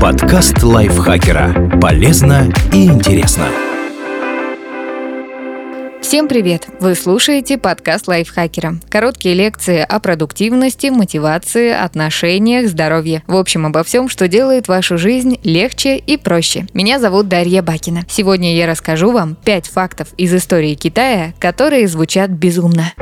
[0.00, 1.78] Подкаст лайфхакера.
[1.80, 3.46] Полезно и интересно.
[6.02, 6.68] Всем привет!
[6.80, 8.74] Вы слушаете подкаст лайфхакера.
[8.90, 13.22] Короткие лекции о продуктивности, мотивации, отношениях, здоровье.
[13.26, 16.66] В общем, обо всем, что делает вашу жизнь легче и проще.
[16.74, 18.02] Меня зовут Дарья Бакина.
[18.06, 22.92] Сегодня я расскажу вам 5 фактов из истории Китая, которые звучат безумно.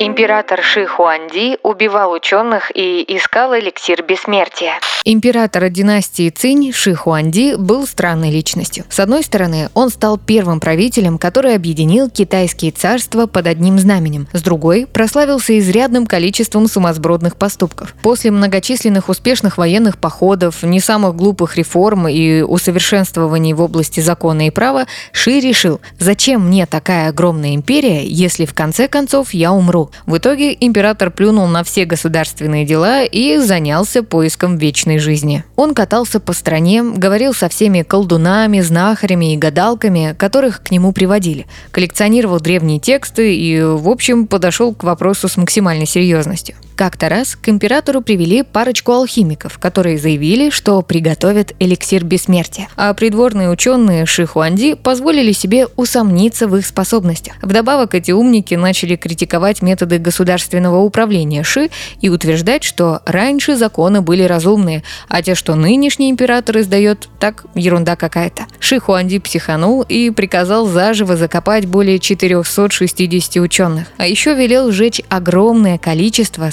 [0.00, 4.74] Император Ши Хуанди убивал ученых и искал эликсир бессмертия.
[5.04, 8.84] Император династии Цинь Ши Хуанди был странной личностью.
[8.88, 14.28] С одной стороны, он стал первым правителем, который объединил китайские царства под одним знаменем.
[14.32, 17.94] С другой, прославился изрядным количеством сумасбродных поступков.
[18.02, 24.50] После многочисленных успешных военных походов, не самых глупых реформ и усовершенствований в области закона и
[24.50, 29.87] права, Ши решил, зачем мне такая огромная империя, если в конце концов я умру?
[30.06, 35.44] В итоге император плюнул на все государственные дела и занялся поиском вечной жизни.
[35.56, 41.46] Он катался по стране, говорил со всеми колдунами, знахарями и гадалками, которых к нему приводили,
[41.70, 46.56] коллекционировал древние тексты и, в общем, подошел к вопросу с максимальной серьезностью.
[46.78, 52.68] Как-то раз к императору привели парочку алхимиков, которые заявили, что приготовят эликсир бессмертия.
[52.76, 57.34] А придворные ученые Ши Хуанди позволили себе усомниться в их способностях.
[57.42, 64.22] Вдобавок эти умники начали критиковать методы государственного управления Ши и утверждать, что раньше законы были
[64.22, 68.46] разумные, а те, что нынешний император издает, так ерунда какая-то.
[68.60, 73.88] Ши Хуанди психанул и приказал заживо закопать более 460 ученых.
[73.96, 76.50] А еще велел сжечь огромное количество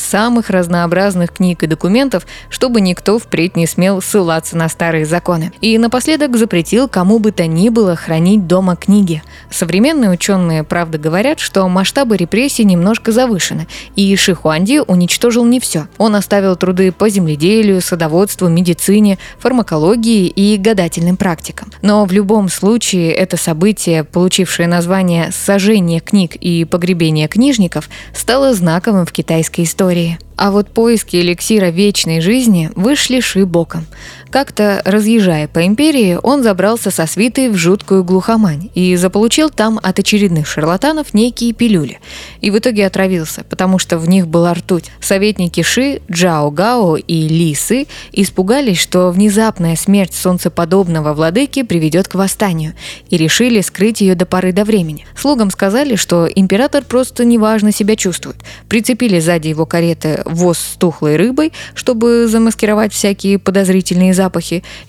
[0.49, 5.51] разнообразных книг и документов, чтобы никто впредь не смел ссылаться на старые законы.
[5.61, 9.21] И напоследок запретил кому бы то ни было хранить дома книги.
[9.49, 15.87] Современные ученые, правда, говорят, что масштабы репрессий немножко завышены, и Шихуанди уничтожил не все.
[15.97, 21.71] Он оставил труды по земледелию, садоводству, медицине, фармакологии и гадательным практикам.
[21.81, 29.05] Но в любом случае это событие, получившее название «сожжение книг и погребение книжников», стало знаковым
[29.05, 30.04] в китайской истории.
[30.37, 33.85] А вот поиски эликсира вечной жизни вышли Ши боком.
[34.35, 39.97] Как-то, разъезжая по империи, он забрался со свитой в жуткую глухомань и заполучил там от
[39.97, 42.01] очередных шарлатанов некие пилюли.
[42.41, 44.91] И в итоге отравился, потому что в них была ртуть.
[44.99, 52.15] Советники Ши, Джао Гао и Ли Сы испугались, что внезапная смерть солнцеподобного владыки приведет к
[52.15, 52.73] восстанию,
[53.09, 55.05] и решили скрыть ее до поры до времени.
[55.15, 58.35] Слугам сказали, что император просто неважно себя чувствует.
[58.67, 64.24] Прицепили сзади его кареты воз с тухлой рыбой, чтобы замаскировать всякие подозрительные запахи,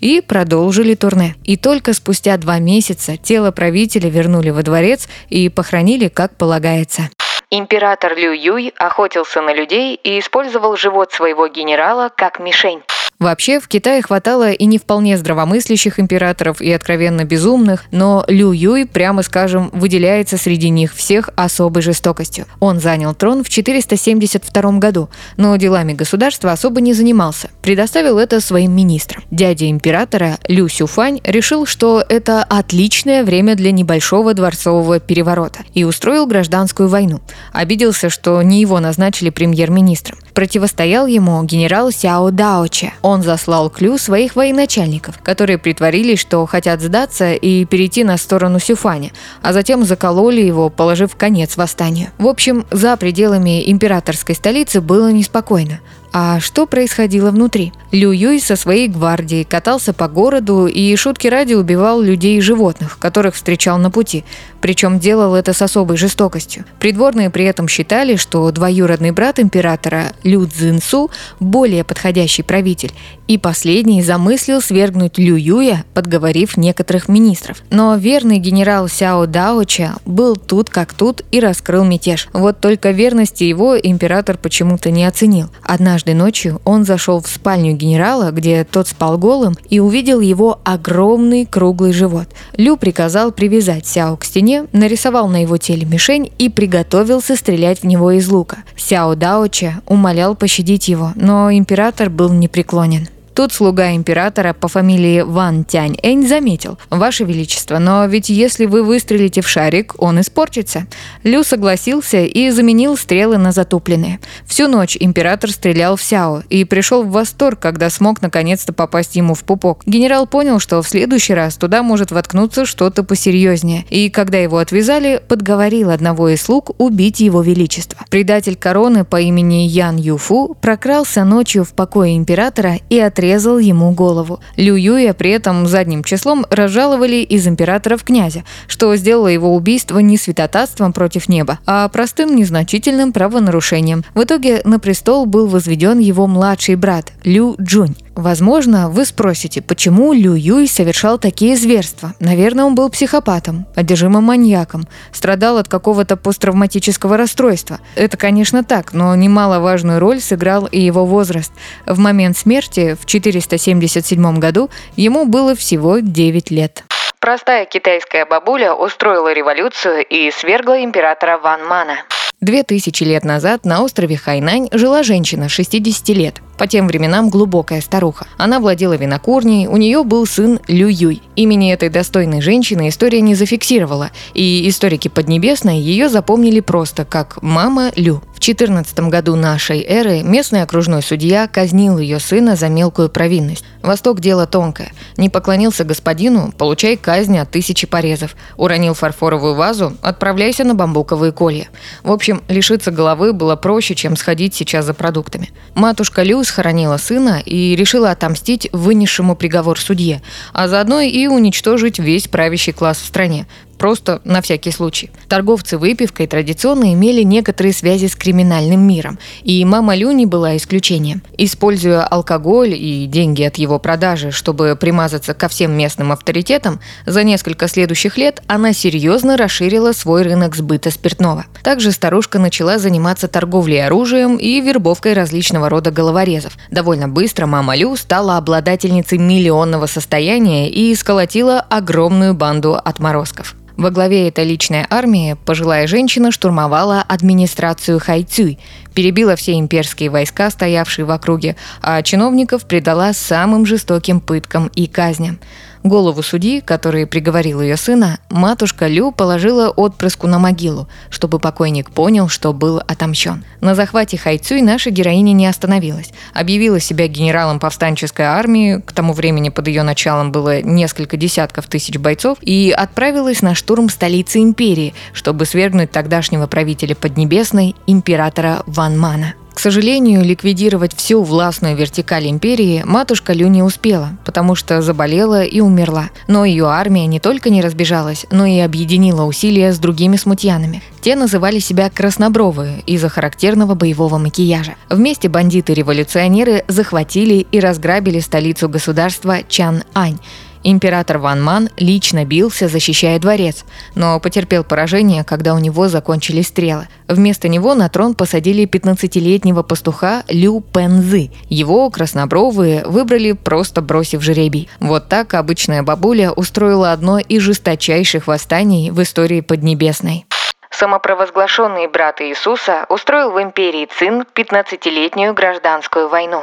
[0.01, 1.35] и продолжили турне.
[1.45, 7.11] И только спустя два месяца тело правителя вернули во дворец и похоронили как полагается.
[7.51, 12.83] Император Лю Юй охотился на людей и использовал живот своего генерала как мишень.
[13.19, 18.87] Вообще, в Китае хватало и не вполне здравомыслящих императоров, и откровенно безумных, но Лю Юй,
[18.87, 22.47] прямо скажем, выделяется среди них всех особой жестокостью.
[22.61, 28.73] Он занял трон в 472 году, но делами государства особо не занимался, предоставил это своим
[28.73, 29.23] министрам.
[29.31, 36.27] Дядя императора Лю Сюфань решил, что это отличное время для небольшого дворцового переворота и устроил
[36.27, 37.21] гражданскую войну.
[37.53, 40.19] Обиделся, что не его назначили премьер-министром.
[40.35, 42.93] Противостоял ему генерал Сяо Даоче.
[43.07, 49.13] Он заслал Клю своих военачальников, которые притворились, что хотят сдаться и перейти на сторону Сюфаня,
[49.43, 52.09] а затем закололи его, положив конец восстанию.
[52.19, 55.79] В общем, за пределами императорской столицы было неспокойно.
[56.13, 57.73] А что происходило внутри?
[57.93, 62.99] Лю Юй со своей гвардией катался по городу и шутки ради убивал людей и животных,
[62.99, 64.25] которых встречал на пути.
[64.61, 66.65] Причем делал это с особой жестокостью.
[66.81, 72.93] Придворные при этом считали, что двоюродный брат императора Лю Цзинсу более подходящий правитель,
[73.29, 77.63] и последний замыслил свергнуть Лю Юя, подговорив некоторых министров.
[77.71, 82.29] Но верный генерал Сяо Даоча был тут как тут и раскрыл мятеж.
[82.33, 85.49] Вот только верности его император почему-то не оценил.
[85.63, 91.47] Однажды ночью он зашел в спальню генерала, где тот спал голым, и увидел его огромный
[91.47, 92.29] круглый живот.
[92.57, 97.85] Лю приказал привязать Сяо к стене, нарисовал на его теле мишень и приготовился стрелять в
[97.85, 98.59] него из лука.
[98.77, 103.09] Сяо Даоча умолял пощадить его, но император был непреклонен.
[103.37, 108.83] Тут слуга императора по фамилии Ван Тянь Энь заметил, «Ваше Величество, но ведь если вы
[108.83, 110.87] выстрелите в шарик, он испортится».
[111.23, 114.21] Лю согласился и заменил стрелы на затупленные.
[114.47, 119.35] Всю ночь император стрелял в Сяо и пришел в восторг, когда смог наконец-то попасть ему
[119.35, 119.83] в пупок.
[119.85, 125.21] Генерал понял, что в следующий раз туда может воткнуться что-то посерьезнее, и когда его отвязали,
[125.29, 128.03] подговорил одного из слуг убить его величество.
[128.09, 133.26] Предатель короны по имени Ян Юфу прокрался ночью в покое императора и отрезал
[133.59, 134.41] ему голову.
[134.57, 140.17] Лю Юя при этом задним числом разжаловали из императора князя, что сделало его убийство не
[140.17, 144.05] святотатством против неба, а простым незначительным правонарушением.
[144.15, 147.97] В итоге на престол был возведен его младший брат Лю Джунь.
[148.17, 152.15] Возможно, вы спросите, почему Лю Юй совершал такие зверства.
[152.19, 157.79] Наверное, он был психопатом, одержимым маньяком, страдал от какого-то посттравматического расстройства.
[157.95, 161.53] Это, конечно, так, но немаловажную роль сыграл и его возраст.
[161.85, 166.85] В момент смерти в 477 году ему было всего 9 лет.
[167.21, 171.97] Простая китайская бабуля устроила революцию и свергла императора Ван Мана.
[172.43, 176.43] Две тысячи лет назад на острове Хайнань жила женщина 60 лет.
[176.59, 178.27] По тем временам глубокая старуха.
[178.37, 181.23] Она владела винокурней, у нее был сын Лю Юй.
[181.35, 187.91] Имени этой достойной женщины история не зафиксировала, и историки Поднебесной ее запомнили просто как «мама
[187.97, 188.23] Лю».
[188.37, 193.65] В 14 году нашей эры местный окружной судья казнил ее сына за мелкую провинность.
[193.81, 194.93] Восток– дело тонкое.
[195.17, 198.37] Не поклонился господину– получай казнь от тысячи порезов.
[198.59, 201.69] Уронил фарфоровую вазу– отправляйся на бамбуковые колья.
[202.03, 205.51] В общем, лишиться головы было проще, чем сходить сейчас за продуктами.
[205.75, 210.21] Матушка Лю схоронила сына и решила отомстить вынесшему приговор судье,
[210.53, 213.47] а заодно и уничтожить весь правящий класс в стране,
[213.79, 215.11] Просто на всякий случай.
[215.29, 221.23] Торговцы выпивкой традиционно имели некоторые связи с криминальным миром, и мама Люни была исключением.
[221.37, 227.69] Используя алкоголь и деньги от его продажи, чтобы примазаться ко всем местным авторитетам, за несколько
[227.69, 231.47] следующих лет она серьезно расширила свой рынок сбыта спиртного.
[231.63, 236.57] Также старушка начала заниматься торговлей оружием и вербовкой различного рода головорезов.
[236.71, 243.55] Довольно быстро мама Лю стала обладательницей миллионного состояния и сколотила огромную банду отморозков.
[243.77, 248.59] Во главе этой личной армии пожилая женщина штурмовала администрацию Хайцюй,
[248.95, 255.39] перебила все имперские войска, стоявшие в округе, а чиновников предала самым жестоким пыткам и казням.
[255.87, 262.29] Голову судьи, который приговорил ее сына, матушка Лю положила отпрыску на могилу, чтобы покойник понял,
[262.29, 263.45] что был отомщен.
[263.61, 266.11] На захвате Хайцуй наша героиня не остановилась.
[266.35, 271.99] Объявила себя генералом повстанческой армии, к тому времени под ее началом было несколько десятков тысяч
[271.99, 279.35] бойцов, и отправилась на штурм столицы империи, чтобы свергнуть тогдашнего правителя Поднебесной, императора Ван Мана.
[279.57, 285.61] К сожалению, ликвидировать всю властную вертикаль империи матушка Лю не успела, потому что заболела и
[285.61, 286.11] умерла.
[286.29, 290.83] Но ее армия не только не разбежалась, но и объединила усилия с другими смутьянами.
[291.01, 294.75] Те называли себя краснобровые из-за характерного боевого макияжа.
[294.91, 300.19] Вместе бандиты-революционеры захватили и разграбили столицу государства Чан-Ань–
[300.69, 303.65] Император Ван Ман лично бился, защищая дворец,
[303.95, 306.89] но потерпел поражение, когда у него закончились стрелы.
[307.07, 311.31] Вместо него на трон посадили 15-летнего пастуха Лю Пензы.
[311.49, 314.69] Его краснобровые выбрали, просто бросив жребий.
[314.81, 320.27] Вот так обычная бабуля устроила одно из жесточайших восстаний в истории Поднебесной.
[320.71, 326.43] Самопровозглашенный брат Иисуса устроил в империи Цин 15-летнюю гражданскую войну.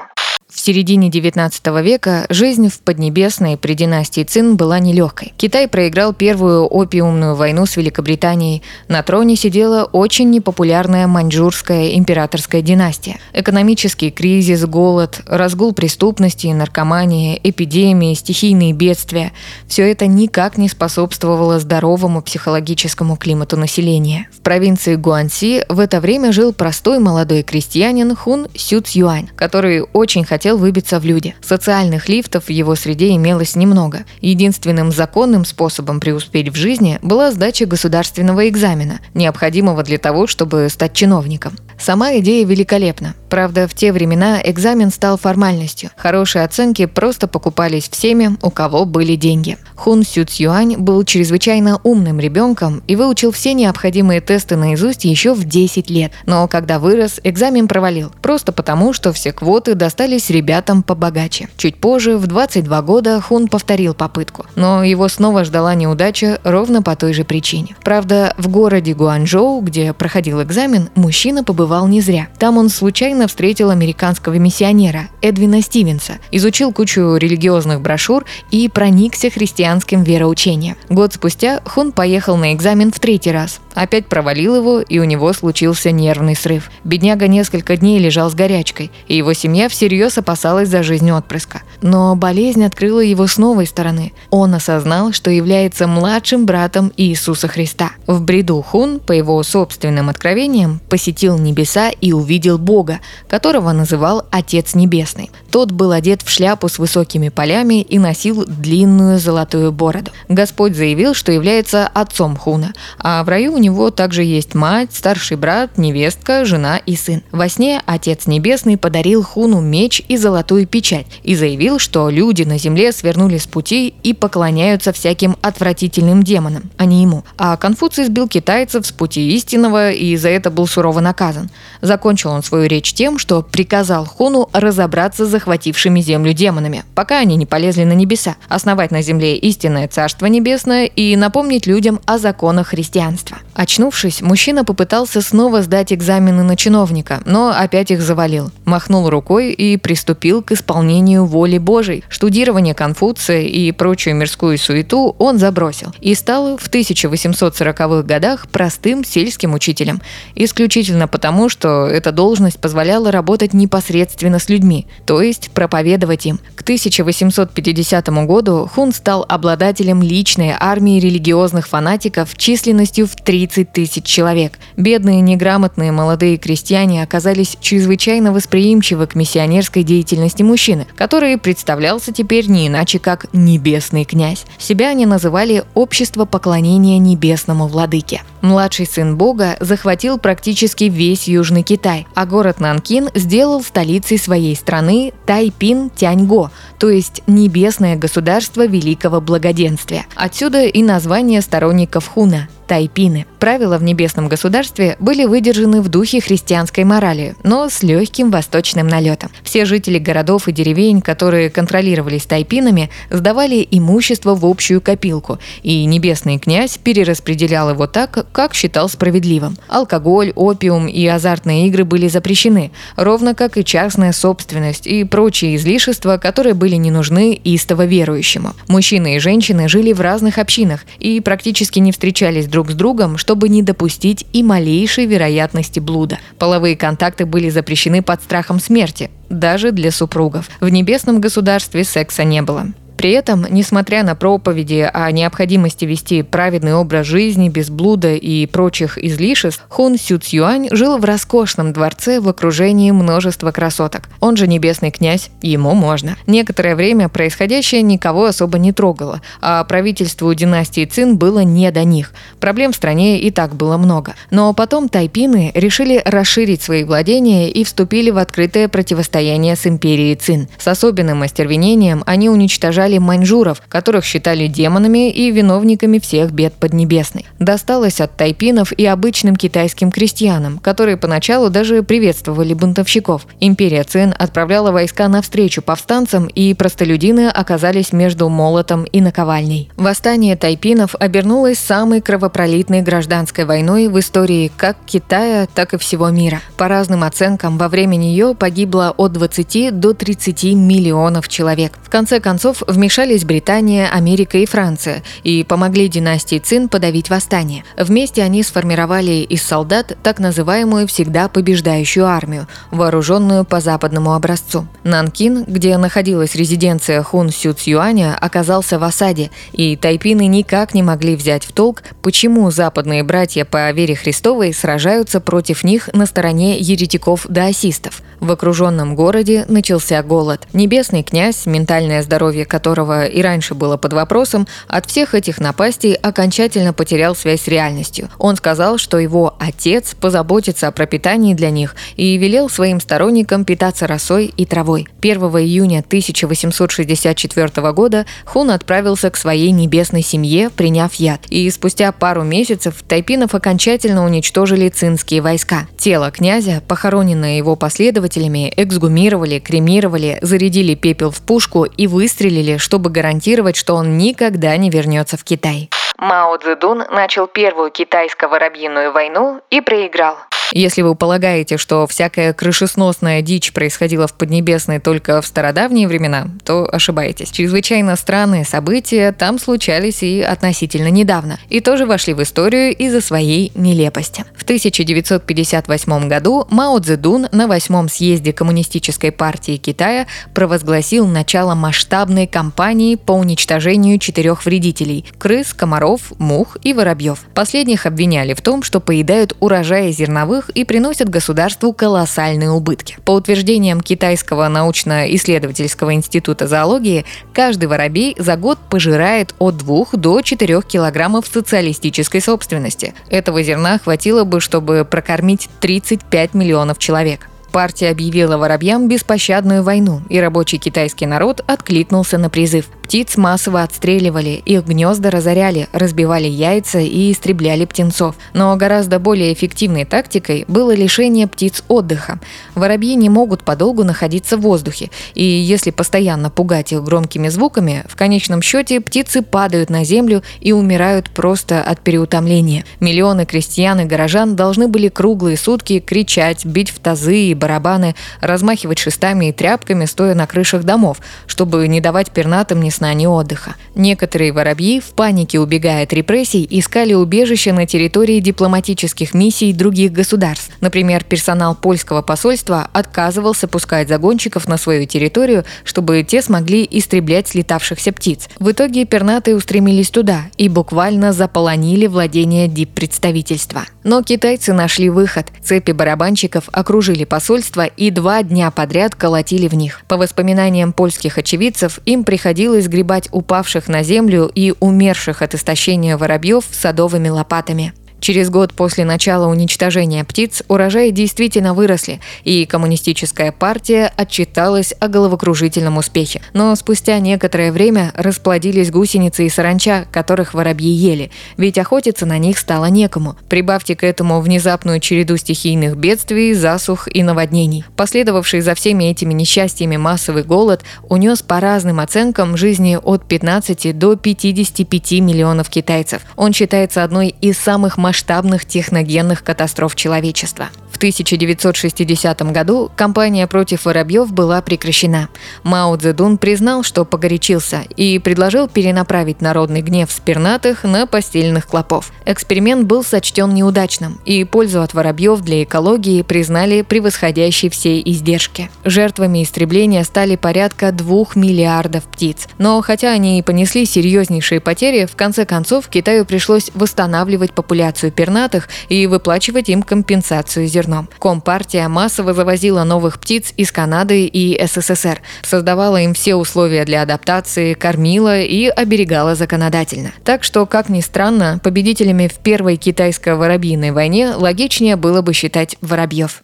[0.54, 5.34] В середине XIX века жизнь в Поднебесной при династии Цин была нелегкой.
[5.36, 8.62] Китай проиграл первую опиумную войну с Великобританией.
[8.88, 13.18] На троне сидела очень непопулярная маньчжурская императорская династия.
[13.34, 19.34] Экономический кризис, голод, разгул преступности, наркомания, эпидемии, стихийные бедствия–
[19.68, 24.28] все это никак не способствовало здоровому психологическому климату населения.
[24.32, 30.24] В провинции Гуанси в это время жил простой молодой крестьянин Хун Сюц Юань, который очень
[30.24, 31.36] хотел хотел выбиться в люди.
[31.42, 34.04] Социальных лифтов в его среде имелось немного.
[34.20, 40.92] Единственным законным способом преуспеть в жизни была сдача государственного экзамена, необходимого для того, чтобы стать
[40.92, 41.56] чиновником.
[41.80, 43.16] Сама идея великолепна.
[43.30, 45.92] Правда, в те времена экзамен стал формальностью.
[45.96, 49.58] Хорошие оценки просто покупались всеми, у кого были деньги.
[49.76, 55.46] Хун Сю Цюань был чрезвычайно умным ребенком и выучил все необходимые тесты наизусть еще в
[55.46, 56.12] 10 лет.
[56.26, 58.12] Но когда вырос, экзамен провалил.
[58.22, 61.48] Просто потому, что все квоты достались ребятам побогаче.
[61.58, 66.96] Чуть позже, в 22 года, Хун повторил попытку, но его снова ждала неудача ровно по
[66.96, 67.76] той же причине.
[67.84, 72.28] Правда, в городе Гуанчжоу, где проходил экзамен, мужчина побывал не зря.
[72.40, 80.04] Там он случайно встретил американского миссионера Эдвина Стивенса, изучил кучу религиозных брошюр и проникся христианским
[80.04, 80.76] вероучением.
[80.90, 83.60] Год спустя Хун поехал на экзамен в третий раз.
[83.74, 86.70] Опять провалил его, и у него случился нервный срыв.
[86.84, 91.62] Бедняга несколько дней лежал с горячкой, и его семья всерьез опасалась за жизнь отпрыска.
[91.82, 94.14] Но болезнь открыла его с новой стороны.
[94.30, 97.92] Он осознал, что является младшим братом Иисуса Христа.
[98.08, 104.76] В бреду Хун, по его собственным откровениям, посетил небеса и увидел Бога, которого называл Отец
[104.76, 105.32] Небесный.
[105.54, 110.10] Тот был одет в шляпу с высокими полями и носил длинную золотую бороду.
[110.28, 115.38] Господь заявил, что является отцом Хуна, а в раю у него также есть мать, старший
[115.38, 117.22] брат, невестка, жена и сын.
[117.32, 122.58] Во сне Отец Небесный подарил Хуну меч и золотую печать и заявил, что люди на
[122.58, 127.26] земле свернули с пути и поклоняются всяким отвратительным демонам, а не ему.
[127.38, 131.52] А Конфуций сбил китайцев с пути истинного и за это был сурово наказан.
[131.82, 137.36] Закончил он свою речь тем, что приказал Хуну разобраться с захватившими землю демонами, пока они
[137.36, 142.68] не полезли на небеса, основать на земле истинное Царство Небесное и напомнить людям о законах
[142.68, 143.40] христианства.
[143.54, 148.52] Очнувшись, мужчина попытался снова сдать экзамены на чиновника, но опять их завалил.
[148.64, 152.06] Махнул рукой и приступил к исполнению воли Божией.
[152.08, 159.54] Штудирование Конфуция и прочую мирскую суету он забросил и стал в 1840-х годах простым сельским
[159.54, 160.02] учителем.
[160.36, 166.40] Исключительно потому, что эта должность позволяла работать непосредственно с людьми, то есть проповедовать им.
[166.56, 174.60] К 1850 году Хун стал обладателем личной армии религиозных фанатиков численностью в 30 тысяч человек.
[174.78, 182.68] Бедные, неграмотные молодые крестьяне оказались чрезвычайно восприимчивы к миссионерской деятельности мужчины, который представлялся теперь не
[182.68, 184.46] иначе как «небесный князь».
[184.58, 188.22] Себя они называли «Общество поклонения небесному владыке».
[188.42, 195.14] Младший сын бога захватил практически весь Южный Китай, а город Нанкин сделал столицей своей страны
[195.26, 196.50] Тайпин-Тяньго,
[196.80, 200.06] то есть небесное государство великого благоденствия.
[200.16, 203.26] Отсюда и название сторонников Хуна– тайпины.
[203.40, 209.32] Правила в небесном государстве были выдержаны в духе христианской морали, но с легким восточным налетом.
[209.44, 216.40] Все жители городов и деревень, которые контролировались тайпинами, сдавали имущество в общую копилку, и небесный
[216.40, 219.58] князь перераспределял его так, как считал справедливым.
[219.68, 226.18] Алкоголь, опиум и азартные игры были запрещены, ровно как и частная собственность и прочие излишества,
[226.18, 228.54] которые были не нужны истово верующему.
[228.68, 233.50] Мужчины и женщины жили в разных общинах и практически не встречались друг с другом, чтобы
[233.50, 236.20] не допустить и малейшей вероятности блуда.
[236.38, 240.50] Половые контакты были запрещены под страхом смерти, даже для супругов.
[240.62, 242.68] В небесном государстве секса не было.
[243.04, 248.98] При этом, несмотря на проповеди о необходимости вести праведный образ жизни без блуда и прочих
[248.98, 254.04] излишеств, Хун Сю Цюань жил в роскошном дворце в окружении множества красоток.
[254.22, 256.16] Он же небесный князь, ему можно.
[256.28, 262.14] Некоторое время происходящее никого особо не трогало, а правительству династии Цин было не до них.
[262.40, 264.14] Проблем в стране и так было много.
[264.32, 270.48] Но потом тайпины решили расширить свои владения и вступили в открытое противостояние с империей Цин.
[270.58, 277.26] С особенным остервенением они уничтожали уничтожали маньчжуров, которых считали демонами и виновниками всех бед Поднебесной.
[277.40, 283.26] Досталось от тайпинов и обычным китайским крестьянам, которые поначалу даже приветствовали бунтовщиков.
[283.40, 289.70] Империя Цин отправляла войска навстречу повстанцам, и простолюдины оказались между молотом и наковальней.
[289.78, 296.40] Восстание тайпинов обернулось самой кровопролитной гражданской войной в истории как Китая, так и всего мира.
[296.58, 301.74] По разным оценкам, во время нее погибло от 20 до 30 миллионов человек.
[301.84, 307.64] В конце концов, вмешались Британия, Америка и Франция и помогли династии Цин подавить восстание.
[307.78, 314.68] Вместе они сформировали из солдат так называемую всегда побеждающую армию, вооруженную по западному образцу.
[314.84, 321.16] Нанкин, где находилась резиденция Хун Сю Цюаня, оказался в осаде, и тайпины никак не могли
[321.16, 328.02] взять в толк, почему западные братья по вере Христовой сражаются против них на стороне еретиков-даосистов.
[328.20, 330.48] В окруженном городе начался голод.
[330.54, 336.74] Небесный князь, ментальное здоровье которого и раньше было под вопросом, от всех этих напастей окончательно
[336.74, 338.10] потерял связь с реальностью.
[338.18, 343.88] Он сказал, что его отец позаботится о пропитании для них и велел своим сторонникам питаться
[343.88, 344.88] росой и травой.
[345.02, 351.22] 1 июня 1864 года Хун отправился к своей небесной семье, приняв яд.
[351.30, 355.68] И спустя пару месяцев тайпинов окончательно уничтожили цинские войска.
[355.78, 362.90] Тело князя, похороненное его последователями, следователями эксгумировали, кремировали, зарядили пепел в пушку и выстрелили, чтобы
[362.90, 365.70] гарантировать, что он никогда не вернется в Китай.
[365.98, 370.18] Мао Цзэдун начал первую китайско-воробьиную войну и проиграл.
[370.56, 376.70] Если вы полагаете, что всякая крышесносная дичь происходила в Поднебесной только в стародавние времена, то
[376.72, 377.32] ошибаетесь.
[377.32, 383.52] Чрезвычайно странные события там случались и относительно недавно, и тоже вошли в историю из-за своей
[383.56, 384.26] нелепости.
[384.38, 390.06] В 1958 году Мао Цзэдун на восьмом съезде Коммунистической партии Китая
[390.36, 397.22] провозгласил начало масштабной кампании по уничтожению четырех вредителей– крыс, комаров, мух и воробьев.
[397.34, 402.98] Последних обвиняли в том, что поедают урожаи зерновых животных и приносят государству колоссальные убытки.
[403.06, 410.62] По утверждениям Китайского научно-исследовательского института зоологии, каждый воробей за год пожирает от 2 до 4
[410.62, 412.94] килограммов социалистической собственности.
[413.10, 417.30] Этого зерна хватило бы, чтобы прокормить 35 миллионов человек.
[417.52, 422.66] Партия объявила воробьям беспощадную войну, и рабочий китайский народ откликнулся на призыв.
[422.84, 428.16] Птиц массово отстреливали, их гнезда разоряли, разбивали яйца и истребляли птенцов.
[428.34, 432.20] Но гораздо более эффективной тактикой было лишение птиц отдыха.
[432.56, 437.96] Воробьи не могут подолгу находиться в воздухе, и если постоянно пугать их громкими звуками, в
[437.96, 442.66] конечном счете птицы падают на землю и умирают просто от переутомления.
[442.82, 448.80] Миллионы крестьян и горожан должны были круглые сутки кричать, бить в тазы и барабаны, размахивать
[448.80, 450.98] шестами и тряпками, стоя на крышах домов,
[451.28, 453.56] чтобы не давать пернатым ни сна, ни отдыха.
[453.76, 460.52] Некоторые воробьи, в панике убегая от репрессий, искали убежище на территории дипломатических миссий других государств.
[460.62, 467.92] Например, персонал польского посольства отказывался пускать загонщиков на свою территорию, чтобы те смогли истреблять слетавшихся
[467.92, 468.30] птиц.
[468.40, 473.64] В итоге пернатые устремились туда и буквально заполонили владение диппредставительства.
[473.84, 475.28] Но китайцы нашли выход.
[475.44, 479.82] Цепи барабанщиков окружили посольство и два дня подряд колотили в них.
[479.88, 486.46] По воспоминаниям польских очевидцев, им приходилось гребать упавших на землю и умерших от истощения воробьев
[486.52, 487.74] садовыми лопатами.
[488.04, 495.78] Через год после начала уничтожения птиц урожаи действительно выросли, и коммунистическая партия отчиталась о головокружительном
[495.78, 496.22] успехе.
[496.34, 502.40] Но спустя некоторое время расплодились гусеницы и саранча, которых воробьи ели, ведь охотиться на них
[502.40, 503.16] стало некому.
[503.30, 507.64] Прибавьте к этому внезапную череду стихийных бедствий, засух и наводнений.
[507.78, 513.96] Последовавший за всеми этими несчастьями массовый голод унес по разным оценкам жизни от 15 до
[513.96, 516.02] 55 миллионов китайцев.
[516.18, 520.50] Он считается одной из самых масштабных масштабных техногенных катастроф человечества.
[520.84, 525.08] В 1960 году кампания против воробьев была прекращена.
[525.44, 531.94] Мао Цзэдун признал, что погорячился и предложил перенаправить народный гнев с пернатых на постельных клопов.
[532.06, 538.52] Эксперимент был сочтен неудачным, и пользу от воробьев для экологии признали превосходящей все издержки.
[538.66, 542.28] Жертвами истребления стали порядка двух миллиардов птиц.
[542.38, 548.50] Но хотя они и понесли серьезнейшие потери, в конце концов Китаю пришлось восстанавливать популяцию пернатых
[548.68, 550.90] и выплачивать им компенсацию зерна зерном.
[551.00, 557.54] Компартия массово завозила новых птиц из Канады и СССР, создавала им все условия для адаптации,
[557.54, 559.92] кормила и оберегала законодательно.
[560.04, 566.24] Так что, как ни странно, победителями в Первой китайско-воробьиной войне логичнее было бы считать воробьев.